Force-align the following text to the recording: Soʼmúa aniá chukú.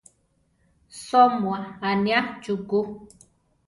Soʼmúa 1.05 1.55
aniá 1.87 2.19
chukú. 2.43 2.77